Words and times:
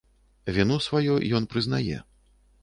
Віну 0.55 0.77
сваю 0.85 1.19
ён 1.41 1.47
прызнае. 1.53 2.01